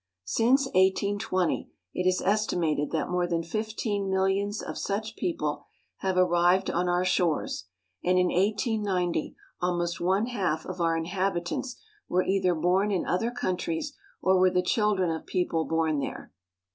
Since 0.25 0.65
1820 0.73 1.69
it 1.93 2.07
is 2.07 2.23
estimated 2.23 2.89
that 2.89 3.11
more 3.11 3.27
than 3.27 3.43
fifteen 3.43 4.09
millions 4.09 4.59
of 4.63 4.75
such 4.75 5.15
people 5.15 5.61
have 5.97 6.17
arrived 6.17 6.71
on 6.71 6.89
our 6.89 7.05
shores, 7.05 7.65
and 8.03 8.17
in 8.17 8.29
1890 8.29 9.35
almost 9.61 10.01
one 10.01 10.25
half 10.25 10.65
of 10.65 10.81
our 10.81 10.97
inhabitants 10.97 11.75
were 12.09 12.23
either 12.23 12.55
born 12.55 12.89
in 12.89 13.05
other 13.05 13.29
countries 13.29 13.95
or 14.23 14.39
were 14.39 14.49
the 14.49 14.63
children 14.63 15.11
of 15.11 15.27
people 15.27 15.65
born 15.65 15.99
there. 15.99 16.31